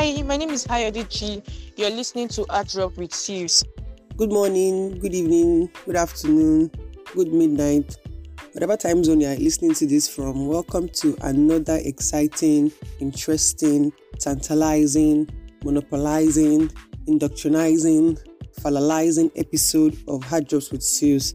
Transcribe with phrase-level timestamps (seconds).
[0.00, 1.42] Hi, my name is Hayodichi.
[1.76, 3.64] You're listening to Art Drop with Sirius.
[4.16, 6.70] Good morning, good evening, good afternoon,
[7.16, 7.96] good midnight,
[8.52, 10.46] whatever time zone you're listening to this from.
[10.46, 12.70] Welcome to another exciting,
[13.00, 15.28] interesting, tantalizing,
[15.64, 16.68] monopolizing,
[17.08, 18.24] indoctrinizing,
[18.60, 21.34] falalizing episode of Hard Drops with Sirius.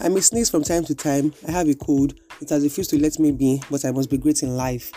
[0.00, 1.32] I may sneeze from time to time.
[1.48, 2.12] I have a cold.
[2.42, 4.92] It has refused to let me be, but I must be great in life.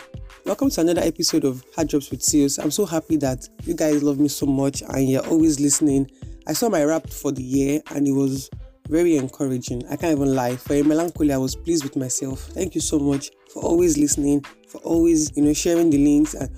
[0.46, 2.58] Welcome to another episode of Hard Drops with Sirius.
[2.58, 6.08] I'm so happy that you guys love me so much and you're always listening.
[6.46, 8.48] I saw my wrap for the year and it was
[8.88, 9.82] very encouraging.
[9.90, 10.54] I can't even lie.
[10.54, 12.42] For a melancholy, I was pleased with myself.
[12.42, 16.48] Thank you so much for always listening, for always, you know, sharing the links and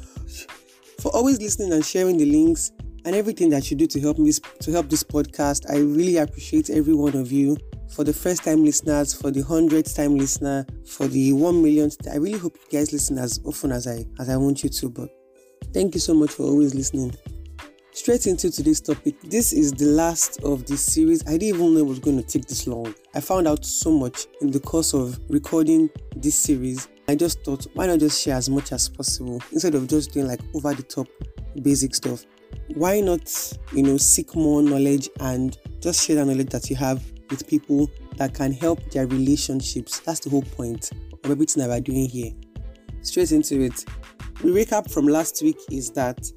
[1.01, 2.73] for always listening and sharing the links
[3.07, 5.65] and everything that you do to help me to help this podcast.
[5.73, 7.57] I really appreciate every one of you.
[7.91, 11.97] For the first time listeners, for the hundredth time listener, for the one millionth.
[12.09, 14.89] I really hope you guys listen as often as I as I want you to.
[14.91, 15.09] But
[15.73, 17.15] thank you so much for always listening.
[17.93, 19.21] Straight into today's topic.
[19.23, 21.27] This is the last of this series.
[21.27, 22.95] I didn't even know it was going to take this long.
[23.15, 26.87] I found out so much in the course of recording this series.
[27.09, 30.29] I just thought, why not just share as much as possible instead of just doing
[30.29, 31.09] like over the top
[31.63, 32.25] basic stuff?
[32.75, 33.33] Why not,
[33.73, 37.91] you know, seek more knowledge and just share the knowledge that you have with people
[38.17, 40.01] that can help their relationships.
[40.01, 40.91] That's the whole point
[41.25, 42.33] of everything that we're doing here.
[43.03, 43.85] Straight into it.
[44.41, 46.31] The recap from last week is that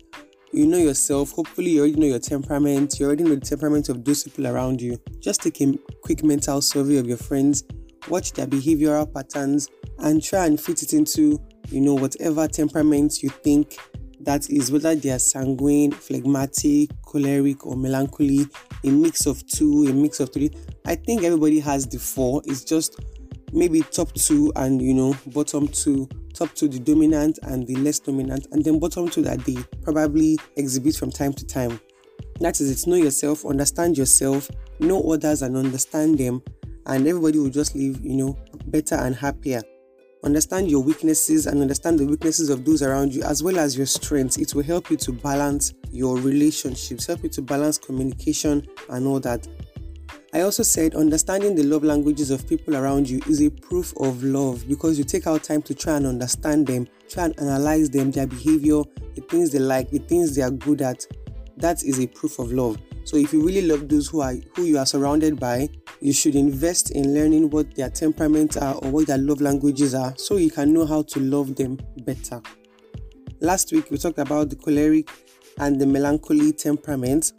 [0.52, 1.31] you know yourself.
[1.31, 3.00] Hopefully, you already know your temperament.
[3.00, 4.98] You already know the temperament of those people around you.
[5.20, 7.64] Just take a quick mental survey of your friends,
[8.09, 11.39] watch their behavioral patterns, and try and fit it into
[11.70, 13.78] you know whatever temperament you think
[14.25, 18.47] that is whether they are sanguine, phlegmatic, choleric, or melancholy,
[18.83, 20.52] a mix of two, a mix of three.
[20.86, 22.42] I think everybody has the four.
[22.45, 22.99] It's just
[23.53, 27.99] maybe top two and you know bottom two top two the dominant and the less
[27.99, 31.80] dominant and then bottom two that they probably exhibit from time to time
[32.39, 34.49] that is it know yourself understand yourself
[34.80, 36.42] know others and understand them
[36.86, 38.37] and everybody will just live you know
[38.67, 39.61] better and happier
[40.23, 43.86] understand your weaknesses and understand the weaknesses of those around you as well as your
[43.86, 49.08] strengths it will help you to balance your relationships help you to balance communication and
[49.08, 49.48] all that
[50.33, 54.23] I also said understanding the love languages of people around you is a proof of
[54.23, 58.11] love because you take out time to try and understand them, try and analyze them,
[58.11, 58.81] their behavior,
[59.15, 61.05] the things they like, the things they are good at.
[61.58, 62.81] That is a proof of love.
[63.04, 65.70] So if you really love those who are who you are surrounded by,
[66.00, 70.14] you should invest in learning what their temperaments are or what their love languages are
[70.17, 72.42] so you can know how to love them better.
[73.40, 75.10] Last week we talked about the choleric
[75.58, 77.32] and the melancholy temperament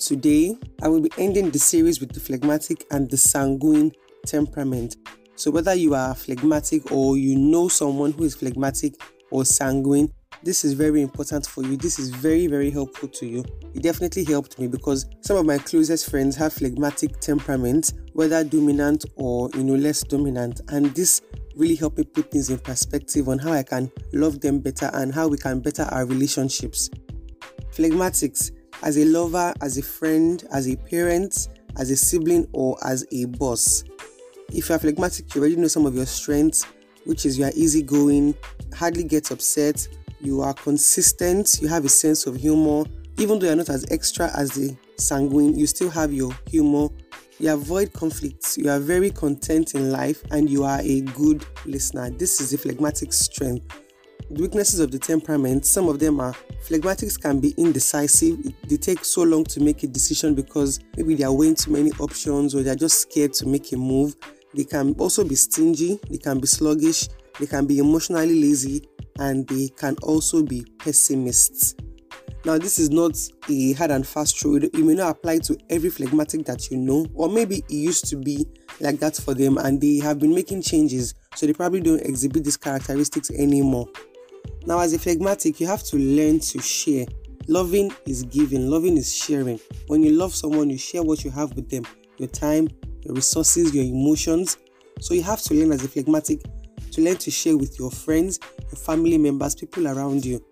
[0.00, 3.92] Today, I will be ending the series with the phlegmatic and the sanguine
[4.24, 4.96] temperament.
[5.36, 8.94] So, whether you are phlegmatic or you know someone who is phlegmatic
[9.30, 10.10] or sanguine,
[10.42, 11.76] this is very important for you.
[11.76, 13.44] This is very, very helpful to you.
[13.74, 19.04] It definitely helped me because some of my closest friends have phlegmatic temperament, whether dominant
[19.16, 21.22] or you know less dominant, and this
[21.56, 25.12] really helped me put things in perspective on how I can love them better and
[25.12, 26.88] how we can better our relationships.
[27.72, 28.52] Phlegmatics
[28.82, 33.26] as a lover, as a friend, as a parent, as a sibling, or as a
[33.26, 33.84] boss.
[34.52, 36.64] If you are phlegmatic, you already know some of your strengths,
[37.04, 38.34] which is you are easygoing,
[38.74, 39.86] hardly get upset,
[40.20, 42.84] you are consistent, you have a sense of humor.
[43.18, 46.88] Even though you're not as extra as the sanguine, you still have your humor.
[47.38, 52.10] You avoid conflicts, you are very content in life, and you are a good listener.
[52.10, 53.80] This is a phlegmatic strength
[54.30, 56.32] the weaknesses of the temperament, some of them are
[56.64, 58.38] phlegmatics can be indecisive.
[58.68, 61.90] They take so long to make a decision because maybe they are weighing too many
[61.98, 64.14] options or they're just scared to make a move.
[64.54, 67.08] They can also be stingy, they can be sluggish,
[67.40, 68.88] they can be emotionally lazy,
[69.20, 71.74] and they can also be pessimists.
[72.46, 73.18] Now, this is not
[73.50, 74.64] a hard and fast rule.
[74.64, 78.16] It may not apply to every phlegmatic that you know, or maybe it used to
[78.16, 78.46] be
[78.80, 82.44] like that for them and they have been making changes, so they probably don't exhibit
[82.44, 83.86] these characteristics anymore.
[84.64, 87.04] Now, as a phlegmatic, you have to learn to share.
[87.46, 89.60] Loving is giving, loving is sharing.
[89.88, 91.84] When you love someone, you share what you have with them
[92.16, 92.68] your time,
[93.02, 94.58] your resources, your emotions.
[95.00, 96.42] So, you have to learn as a phlegmatic
[96.90, 100.44] to learn to share with your friends, your family members, people around you.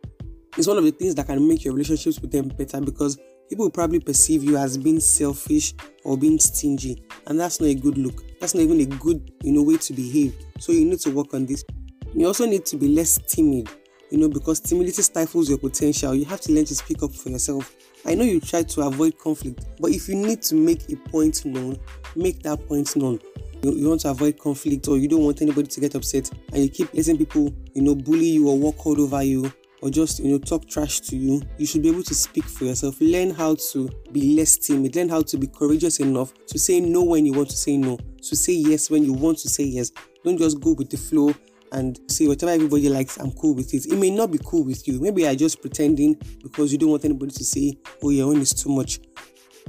[0.57, 3.19] It's one of the things that can make your relationships with them better because
[3.49, 5.75] people will probably perceive you as being selfish
[6.05, 8.23] or being stingy, and that's not a good look.
[8.41, 10.35] That's not even a good, you know, way to behave.
[10.59, 11.65] So you need to work on this.
[12.15, 13.69] You also need to be less timid
[14.11, 16.15] you know, because timidity stifles your potential.
[16.15, 17.75] You have to learn to speak up for yourself.
[18.07, 21.45] I know you try to avoid conflict, but if you need to make a point
[21.45, 21.79] known,
[22.17, 23.21] make that point known.
[23.63, 26.63] You, you want to avoid conflict, or you don't want anybody to get upset, and
[26.63, 29.53] you keep letting people, you know, bully you or walk all over you,
[29.83, 32.65] or just you know talk trash to you you should be able to speak for
[32.65, 33.01] yourself.
[33.01, 34.97] Learn how to be less timid.
[34.97, 37.99] Learn how to be courageous enough to say no when you want to say no
[38.23, 39.93] to say yes when you want to say yes.
[40.25, 41.33] Don't just go with the flow
[41.73, 43.87] and say whatever everybody likes i'm cool with it.
[43.87, 45.01] It may not be cool with you.
[45.01, 48.55] Maybe you're just pretending because you don't want anybody to say oh your own is
[48.55, 49.01] too much.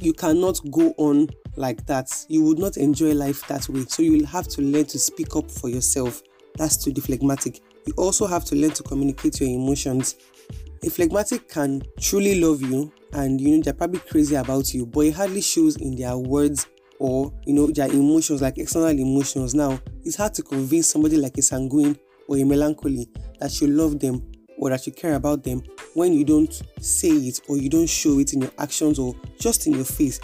[0.01, 1.27] You cannot go on
[1.59, 4.85] like that you would not enjoy life that way so you will have to learn
[4.85, 6.23] to speak up for yourself
[6.55, 10.15] that's to the phlegmatic you also have to learn to communicate your emotions.
[10.83, 15.01] A phlegmatic can truly love you and you know they're probably crazy about you, but
[15.01, 16.67] it hardly shows in their words
[16.99, 19.55] or you know their emotions like external emotions.
[19.55, 21.97] Now it's hard to convince somebody like a sanguine
[22.27, 23.09] or a melancholy
[23.39, 24.21] that you love them
[24.59, 25.63] or that you care about them
[25.95, 29.65] when you don't say it or you don't show it in your actions or just
[29.65, 30.19] in your face.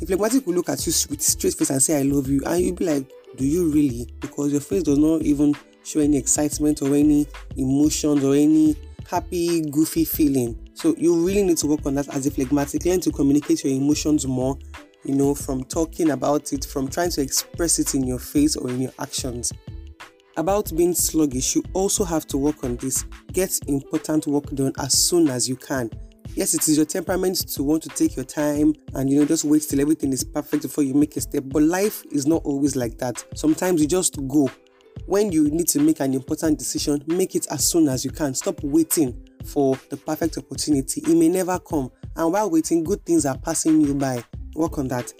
[0.00, 2.60] A phlegmatic will look at you with straight face and say I love you and
[2.60, 4.08] you'll be like, Do you really?
[4.20, 5.54] Because your face does not even
[5.84, 7.26] show any excitement or any
[7.56, 8.76] emotions or any
[9.08, 10.58] happy, goofy feeling.
[10.74, 12.84] So you really need to work on that as a phlegmatic.
[12.84, 14.58] Learn to communicate your emotions more,
[15.04, 18.70] you know, from talking about it, from trying to express it in your face or
[18.70, 19.52] in your actions.
[20.36, 23.04] About being sluggish, you also have to work on this.
[23.32, 25.90] Get important work done as soon as you can.
[26.36, 29.44] Yes, it is your temperament to want to take your time and you know just
[29.44, 31.44] wait till everything is perfect before you make a step.
[31.46, 33.24] But life is not always like that.
[33.36, 34.50] Sometimes you just go
[35.06, 38.34] when you need to make an important decision, make it as soon as you can.
[38.34, 41.02] Stop waiting for the perfect opportunity.
[41.02, 41.92] It may never come.
[42.16, 44.24] And while waiting, good things are passing you by.
[44.56, 45.12] Work on that.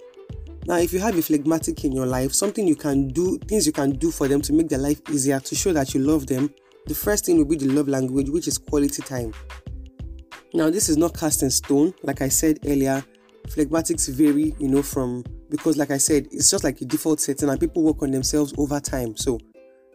[0.65, 3.71] Now, if you have a phlegmatic in your life, something you can do, things you
[3.71, 6.53] can do for them to make their life easier, to show that you love them,
[6.87, 9.31] the first thing will be the love language, which is quality time.
[10.53, 11.93] Now, this is not cast in stone.
[12.03, 13.03] Like I said earlier,
[13.47, 17.49] phlegmatics vary, you know, from because, like I said, it's just like a default setting
[17.49, 19.15] and people work on themselves over time.
[19.15, 19.39] So,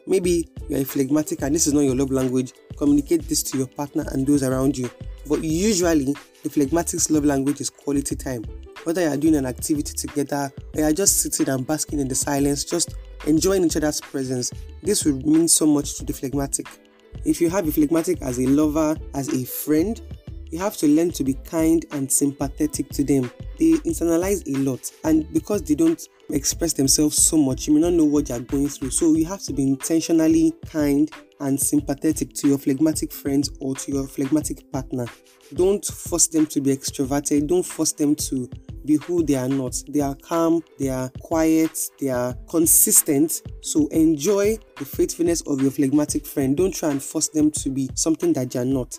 [0.07, 2.53] Maybe you're a phlegmatic and this is not your love language.
[2.77, 4.91] Communicate this to your partner and those around you.
[5.29, 8.45] But usually, the phlegmatic's love language is quality time.
[8.85, 12.65] Whether you're doing an activity together or you're just sitting and basking in the silence,
[12.65, 14.51] just enjoying each other's presence,
[14.83, 16.67] this will mean so much to the phlegmatic.
[17.25, 20.01] If you have a phlegmatic as a lover, as a friend,
[20.51, 23.31] you have to learn to be kind and sympathetic to them.
[23.59, 26.01] They internalize a lot, and because they don't
[26.31, 28.91] express themselves so much, you may not know what they are going through.
[28.91, 31.11] So, you have to be intentionally kind
[31.41, 35.07] and sympathetic to your phlegmatic friends or to your phlegmatic partner.
[35.55, 38.49] Don't force them to be extroverted, don't force them to
[38.85, 39.75] be who they are not.
[39.89, 43.43] They are calm, they are quiet, they are consistent.
[43.63, 46.57] So enjoy the faithfulness of your phlegmatic friend.
[46.57, 48.99] Don't try and force them to be something that they are not.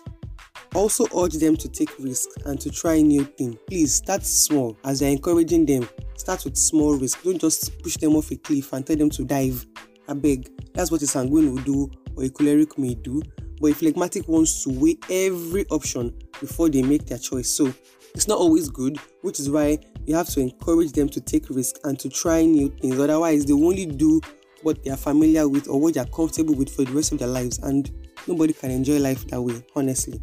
[0.74, 3.56] Also urge them to take risks and to try new things.
[3.66, 5.88] Please start small as you're encouraging them.
[6.16, 7.22] Start with small risks.
[7.22, 9.66] Don't just push them off a cliff and tell them to dive.
[10.08, 10.50] I beg.
[10.72, 13.22] That's what a sanguine will do or a choleric may do.
[13.60, 17.48] But a phlegmatic wants to weigh every option before they make their choice.
[17.48, 17.72] So
[18.14, 21.78] it's not always good, which is why you have to encourage them to take risks
[21.84, 22.98] and to try new things.
[22.98, 24.20] Otherwise, they only do
[24.62, 27.18] what they are familiar with or what they are comfortable with for the rest of
[27.18, 27.90] their lives, and
[28.26, 30.20] nobody can enjoy life that way, honestly.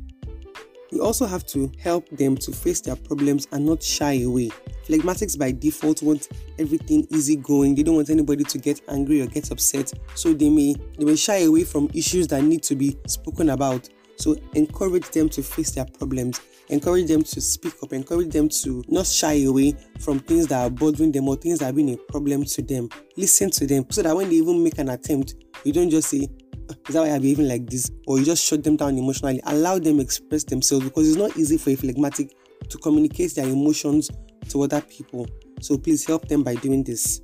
[0.92, 4.50] You also have to help them to face their problems and not shy away.
[4.88, 7.76] Phlegmatics by default want everything easy going.
[7.76, 9.92] They don't want anybody to get angry or get upset.
[10.16, 13.88] So they may they may shy away from issues that need to be spoken about.
[14.16, 16.42] So encourage them to face their problems.
[16.70, 17.94] Encourage them to speak up.
[17.94, 21.66] Encourage them to not shy away from things that are bothering them or things that
[21.66, 22.90] have been a problem to them.
[23.16, 26.28] Listen to them so that when they even make an attempt, you don't just say,
[26.70, 27.92] is that why I'm behaving like this?
[28.08, 29.42] Or you just shut them down emotionally.
[29.46, 32.36] Allow them express themselves because it's not easy for a phlegmatic
[32.70, 34.10] to communicate their emotions
[34.50, 35.28] to other people.
[35.62, 37.22] So please help them by doing this.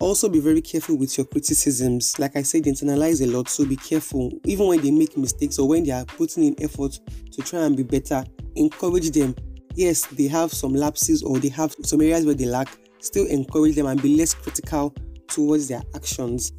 [0.00, 2.18] Also, be very careful with your criticisms.
[2.18, 4.32] Like I said, they internalize a lot, so be careful.
[4.44, 6.98] Even when they make mistakes or when they are putting in effort
[7.30, 8.24] to try and be better,
[8.56, 9.36] encourage them.
[9.76, 12.68] Yes, they have some lapses or they have some areas where they lack.
[12.98, 14.92] Still encourage them and be less critical
[15.28, 16.52] towards their actions.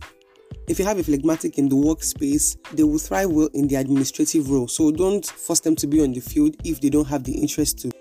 [0.66, 4.50] If you have a phlegmatic in the workspace, they will thrive well in the administrative
[4.50, 4.70] role.
[4.70, 7.80] So don't force them to be on the field if they don't have the interest
[7.80, 7.92] to.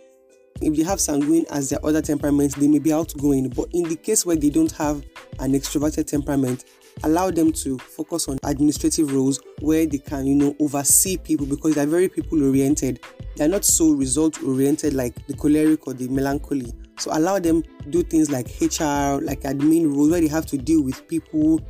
[0.61, 3.49] If they have sanguine as their other temperaments, they may be outgoing.
[3.49, 5.05] But in the case where they don't have
[5.41, 6.65] an extroverted temperament,
[7.03, 11.75] allow them to focus on administrative roles where they can, you know, oversee people because
[11.75, 13.01] they're very people oriented.
[13.35, 16.73] They're not so result oriented like the choleric or the melancholy.
[16.99, 20.83] So allow them do things like HR, like admin roles where they have to deal
[20.83, 21.61] with people,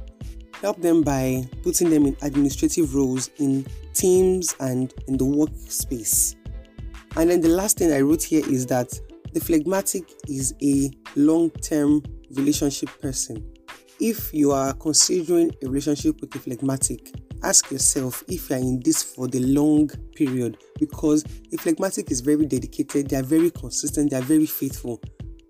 [0.62, 6.37] Help them by putting them in administrative roles in teams and in the workspace.
[7.16, 8.88] And then the last thing I wrote here is that
[9.35, 13.45] the phlegmatic is a long term relationship person.
[14.00, 17.12] If you are considering a relationship with a phlegmatic
[17.45, 22.21] ask yourself if you are in this for the long period because a phlegmatic is
[22.21, 25.00] very dedicated, they are very consistent, they are very faithful.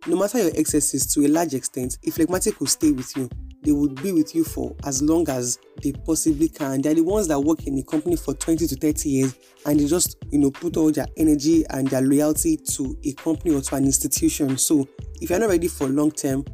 [0.07, 3.29] No matter your excesses, to a large extent, a phlegmatic will stay with you.
[3.63, 6.83] They would be with you for as long as they possibly can.
[6.83, 9.35] They're the ones that work in the company for 20 to 30 years
[9.67, 13.55] and they just, you know, put all their energy and their loyalty to a company
[13.55, 14.59] or to an institution.
[14.59, 14.89] So
[15.21, 16.45] if you're not ready for long term,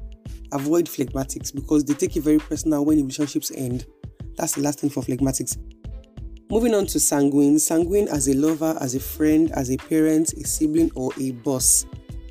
[0.52, 3.86] avoid phlegmatics because they take it very personal when relationships end.
[4.36, 5.56] That's the last thing for phlegmatics.
[6.50, 7.58] Moving on to sanguine.
[7.58, 11.84] Sanguine as a lover, as a friend, as a parent, a sibling, or a boss.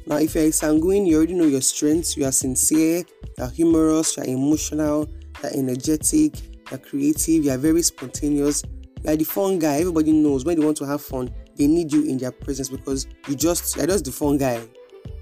[0.08, 2.16] Now, if you're a sanguine, you already know your strengths.
[2.16, 3.04] You are sincere,
[3.38, 5.10] you're humorous, you're emotional,
[5.44, 6.34] you're energetic,
[6.72, 8.64] you're creative, you're very spontaneous.
[9.04, 9.82] You're the fun guy.
[9.82, 13.06] Everybody knows when they want to have fun, they need you in their presence because
[13.28, 14.66] you just you're just the fun guy.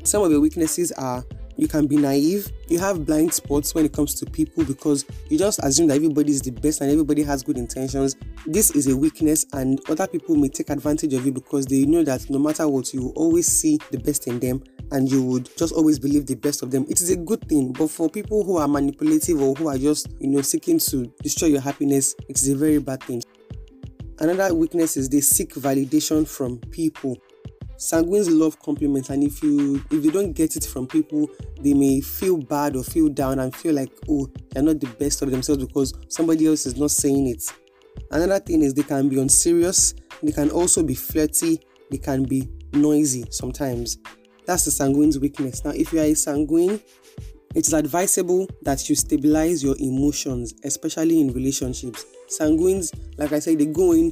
[0.03, 1.25] Some of your weaknesses are
[1.57, 2.51] you can be naive.
[2.67, 6.31] You have blind spots when it comes to people because you just assume that everybody
[6.31, 8.17] is the best and everybody has good intentions.
[8.45, 12.03] This is a weakness, and other people may take advantage of you because they know
[12.03, 14.61] that no matter what, you always see the best in them
[14.91, 16.85] and you would just always believe the best of them.
[16.89, 20.07] It is a good thing, but for people who are manipulative or who are just,
[20.19, 23.23] you know, seeking to destroy your happiness, it is a very bad thing.
[24.19, 27.17] Another weakness is they seek validation from people
[27.77, 31.27] sanguines love compliments and if you if they don't get it from people
[31.61, 35.21] they may feel bad or feel down and feel like oh they're not the best
[35.21, 37.43] of themselves because somebody else is not saying it
[38.11, 41.59] another thing is they can be unserious they can also be flirty
[41.91, 43.97] they can be noisy sometimes
[44.45, 46.79] that's the sanguine's weakness now if you are a sanguine
[47.53, 53.57] it is advisable that you stabilize your emotions especially in relationships sanguines like i said
[53.57, 54.11] they go in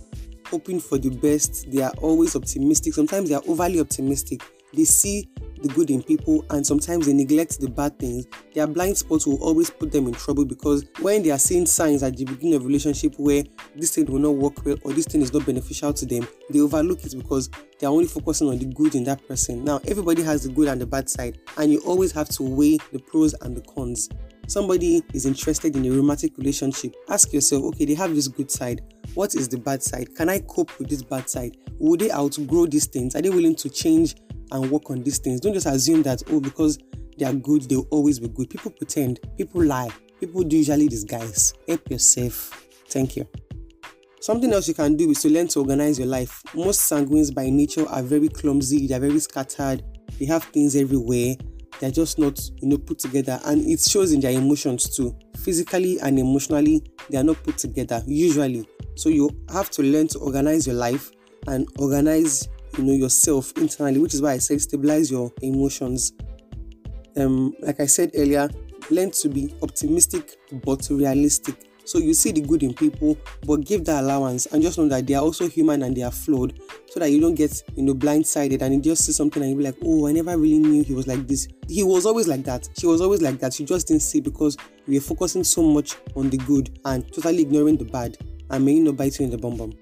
[0.53, 1.71] hoping for the best.
[1.71, 2.93] They are always optimistic.
[2.93, 4.41] Sometimes they are overly optimistic.
[4.73, 5.27] They see
[5.63, 8.25] the good in people and sometimes they neglect the bad things.
[8.53, 12.03] Their blind spots will always put them in trouble because when they are seeing signs
[12.03, 13.43] at the beginning of a relationship where
[13.75, 16.60] this thing will not work well or this thing is not beneficial to them, they
[16.60, 19.63] overlook it because they are only focusing on the good in that person.
[19.63, 22.77] Now, everybody has the good and the bad side, and you always have to weigh
[22.91, 24.10] the pros and the cons.
[24.48, 26.93] Somebody is interested in a romantic relationship.
[27.10, 28.82] Ask yourself, okay, they have this good side.
[29.13, 30.15] What is the bad side?
[30.15, 31.58] Can I cope with this bad side?
[31.79, 33.15] Will they outgrow these things?
[33.15, 34.15] Are they willing to change
[34.53, 35.41] and work on these things?
[35.41, 36.79] Don't just assume that, oh, because
[37.17, 38.50] they are good, they'll always be good.
[38.50, 41.53] People pretend, people lie, people do usually disguise.
[41.67, 42.65] Help yourself.
[42.88, 43.27] Thank you.
[44.22, 46.41] Something else you can do is to learn to organize your life.
[46.55, 49.83] Most sanguines by nature are very clumsy, they're very scattered,
[50.17, 51.36] they have things everywhere
[51.79, 56.00] they're just not you know put together and it shows in their emotions too physically
[56.00, 60.67] and emotionally they are not put together usually so you have to learn to organize
[60.67, 61.12] your life
[61.48, 66.13] and organize you know yourself internally which is why i said stabilize your emotions
[67.18, 68.50] um like i said earlier
[68.89, 73.84] learn to be optimistic but realistic so you see the good in people, but give
[73.86, 76.58] that allowance and just know that they are also human and they are flawed,
[76.89, 79.58] so that you don't get you know blindsided and you just see something and you
[79.58, 81.48] be like, oh, I never really knew he was like this.
[81.68, 82.70] He was always like that.
[82.77, 83.60] She was always like that.
[83.60, 87.42] You just didn't see because we were focusing so much on the good and totally
[87.42, 88.18] ignoring the bad,
[88.50, 89.74] and may you not bite you in the bum bum.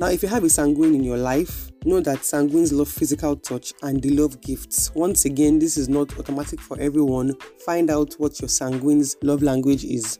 [0.00, 3.74] Now, if you have a sanguine in your life, know that sanguines love physical touch
[3.82, 4.90] and they love gifts.
[4.94, 7.34] Once again, this is not automatic for everyone.
[7.66, 10.18] Find out what your sanguine's love language is.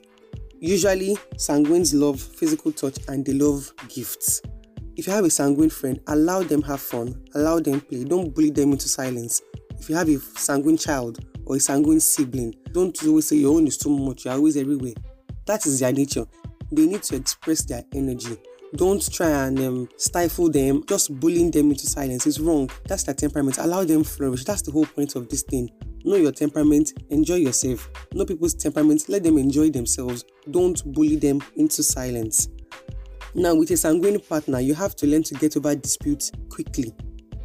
[0.59, 4.43] Usually, sanguines love physical touch and they love gifts.
[4.97, 8.51] If you have a sanguine friend, allow them have fun, allow them play, don't bully
[8.51, 9.41] them into silence.
[9.79, 13.67] If you have a sanguine child or a sanguine sibling, don't always say your own
[13.67, 14.93] is too much, you're always everywhere.
[15.47, 16.27] That is their nature.
[16.71, 18.37] They need to express their energy.
[18.77, 22.71] Don't try and um, stifle them, just bullying them into silence is wrong.
[22.87, 23.59] That's their temperament.
[23.59, 24.45] Allow them flourish.
[24.45, 25.69] That's the whole point of this thing.
[26.05, 27.91] Know your temperament, enjoy yourself.
[28.13, 30.25] Know people's temperament, let them enjoy themselves.
[30.51, 32.49] Don't bully them into silence.
[33.35, 36.95] Now, with a sanguine partner, you have to learn to get over disputes quickly.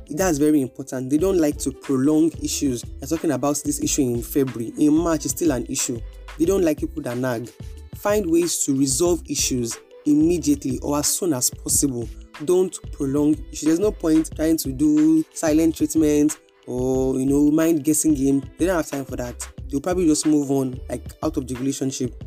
[0.10, 1.10] That's very important.
[1.10, 2.84] They don't like to prolong issues.
[3.02, 4.74] You're talking about this issue in February.
[4.78, 6.00] In March, it's still an issue.
[6.38, 7.50] They don't like people that nag.
[7.96, 12.08] Find ways to resolve issues immediately or as soon as possible.
[12.44, 13.36] Don't prolong.
[13.64, 18.44] There's no point trying to do silent treatment or you know mind guessing game.
[18.58, 19.48] They don't have time for that.
[19.70, 22.24] They'll probably just move on like out of the relationship.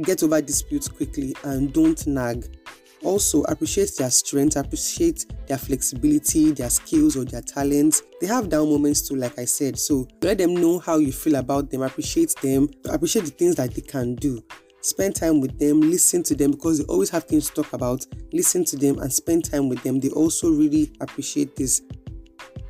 [0.00, 2.46] Get over disputes quickly and don't nag.
[3.04, 8.02] Also appreciate their strength appreciate their flexibility their skills or their talents.
[8.20, 9.78] They have down moments too like i said.
[9.78, 13.74] So let them know how you feel about them appreciate them appreciate the things that
[13.74, 14.42] they can do
[14.82, 18.04] spend time with them listen to them because they always have things to talk about
[18.32, 21.82] listen to them and spend time with them they also really appreciate this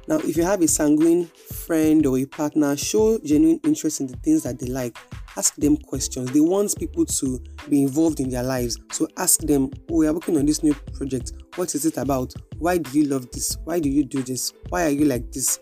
[0.08, 4.16] now, if you have a sanguine friend or a partner, show genuine interest in the
[4.16, 4.98] things that they like.
[5.36, 6.30] ask them questions.
[6.32, 8.78] They want people to be involved in their lives.
[8.90, 11.32] So ask them, Oh, we are working on this new project.
[11.56, 12.34] What is it about?
[12.58, 13.56] Why do you love this?
[13.64, 14.52] Why do you do this?
[14.68, 15.58] Why are you like this?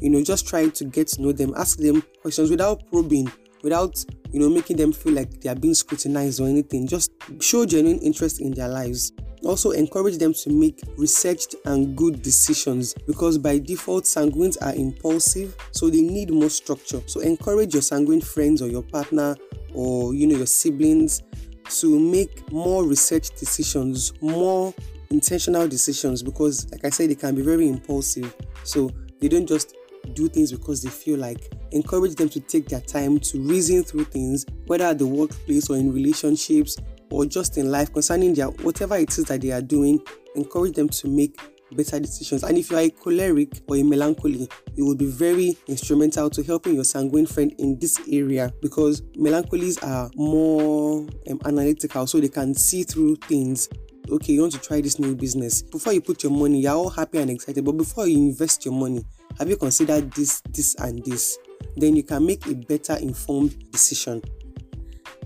[0.00, 1.54] You know, just try to get to know them.
[1.56, 3.30] Ask them questions without probing,
[3.66, 6.86] without you know making them feel like they are being scrutinized or anything.
[6.86, 9.12] Just show genuine interest in their lives.
[9.44, 15.56] Also, encourage them to make researched and good decisions because by default, sanguines are impulsive,
[15.72, 17.00] so they need more structure.
[17.06, 19.36] So, encourage your sanguine friends or your partner
[19.74, 21.24] or you know your siblings
[21.80, 24.72] to make more research decisions, more
[25.10, 28.32] intentional decisions because, like I said, they can be very impulsive.
[28.62, 29.74] So, they don't just
[30.14, 34.04] do things because they feel like encourage them to take their time to reason through
[34.04, 36.76] things whether at the workplace or in relationships
[37.10, 40.00] or just in life concerning their whatever it is that they are doing,
[40.34, 41.38] encourage them to make
[41.72, 42.42] better decisions.
[42.42, 46.42] And if you are a choleric or a melancholy, it will be very instrumental to
[46.42, 52.28] helping your sanguine friend in this area because melancholies are more um, analytical, so they
[52.28, 53.68] can see through things.
[54.08, 55.62] Okay, you want to try this new business.
[55.62, 58.74] Before you put your money, you're all happy and excited, but before you invest your
[58.74, 59.04] money,
[59.38, 61.36] have you considered this, this, and this?
[61.76, 64.22] Then you can make a better informed decision.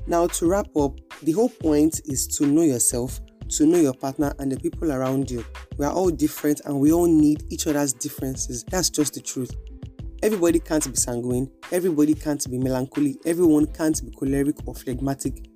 [0.07, 4.33] Now, to wrap up, the whole point is to know yourself, to know your partner,
[4.39, 5.45] and the people around you.
[5.77, 8.65] We are all different and we all need each other's differences.
[8.65, 9.55] That's just the truth.
[10.23, 15.47] Everybody can't be sanguine, everybody can't be melancholy, everyone can't be choleric or phlegmatic.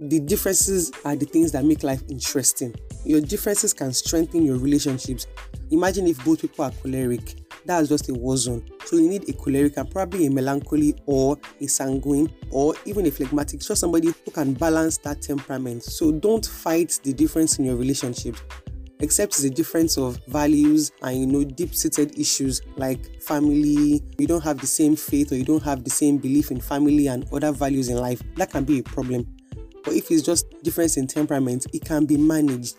[0.00, 2.74] The differences are the things that make life interesting.
[3.04, 5.26] Your differences can strengthen your relationships.
[5.70, 8.68] Imagine if both people are choleric that's just a war zone.
[8.84, 13.10] So you need a choleric and probably a melancholy or a sanguine or even a
[13.10, 15.82] phlegmatic, just somebody who can balance that temperament.
[15.82, 18.36] So don't fight the difference in your relationship
[19.00, 24.02] except it's a difference of values and you know deep-seated issues like family.
[24.18, 27.08] You don't have the same faith or you don't have the same belief in family
[27.08, 28.22] and other values in life.
[28.36, 29.26] That can be a problem.
[29.84, 32.76] But if it's just difference in temperament it can be managed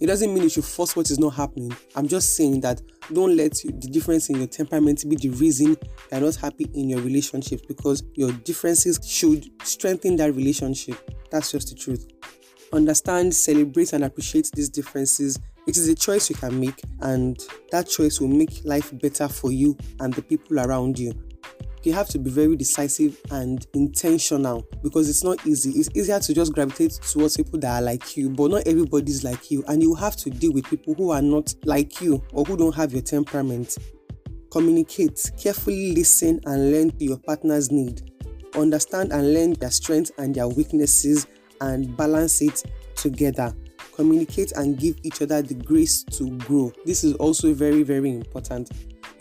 [0.00, 1.74] it doesn't mean you should force what is not happening.
[1.94, 2.80] I'm just saying that
[3.12, 5.76] don't let the difference in your temperament be the reason
[6.10, 10.98] you're not happy in your relationship because your differences should strengthen that relationship.
[11.30, 12.06] That's just the truth.
[12.72, 15.38] Understand, celebrate, and appreciate these differences.
[15.66, 17.38] It is a choice you can make, and
[17.70, 21.12] that choice will make life better for you and the people around you
[21.86, 25.70] you have to be very decisive and intentional because it's not easy.
[25.70, 29.50] It's easier to just gravitate towards people that are like you, but not everybody's like
[29.50, 32.56] you, and you have to deal with people who are not like you or who
[32.56, 33.76] don't have your temperament.
[34.50, 38.10] Communicate, carefully listen and learn to your partner's need.
[38.54, 41.26] Understand and learn their strengths and their weaknesses
[41.60, 42.62] and balance it
[42.94, 43.54] together
[43.94, 46.72] communicate and give each other the grace to grow.
[46.84, 48.70] This is also very, very important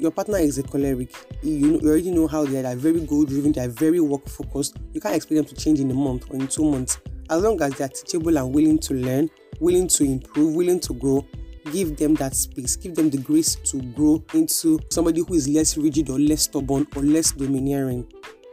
[0.04, 2.62] your partner is a choleric, you, you already know how they are.
[2.62, 4.76] They are very goal driven, they are very work focused.
[4.92, 7.00] You can't expect them to change in a month or in two months.
[7.30, 9.30] As long as they are teachable and willing to learn,
[9.62, 11.26] willing to improve, willing to grow,
[11.72, 15.78] give them that space, give them the grace to grow into somebody who is less
[15.78, 18.06] rigid or less stubborn or less domineering.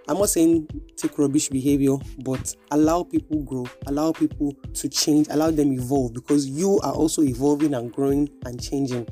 [0.07, 5.51] I'm not saying take rubbish behavior, but allow people grow, allow people to change, allow
[5.51, 9.09] them evolve because you are also evolving and growing and changing.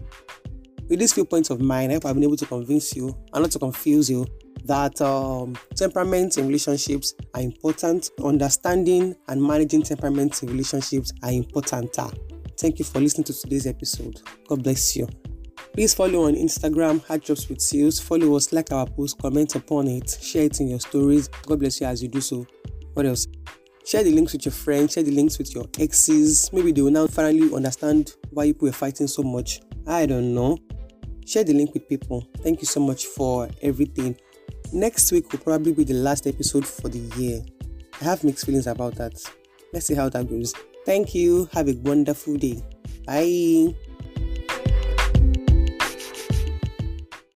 [0.88, 3.42] With these few points of mine, I hope I've been able to convince you and
[3.42, 4.26] not to confuse you
[4.64, 8.10] that um, temperaments in relationships are important.
[8.24, 11.94] Understanding and managing temperaments in relationships are important.
[12.58, 14.22] Thank you for listening to today's episode.
[14.48, 15.06] God bless you.
[15.74, 18.00] Please follow on Instagram, Hard Jobs with Seals.
[18.00, 21.28] Follow us, like our post, comment upon it, share it in your stories.
[21.28, 22.46] God bless you as you do so.
[22.94, 23.26] What else?
[23.84, 26.50] Share the links with your friends, share the links with your exes.
[26.50, 29.60] Maybe they will now finally understand why you were fighting so much.
[29.86, 30.56] I don't know
[31.28, 32.26] share the link with people.
[32.38, 34.16] Thank you so much for everything.
[34.72, 37.42] Next week will probably be the last episode for the year.
[38.00, 39.12] I have mixed feelings about that.
[39.72, 40.54] Let's see how that goes.
[40.86, 41.48] Thank you.
[41.52, 42.62] Have a wonderful day.
[43.06, 43.74] Bye.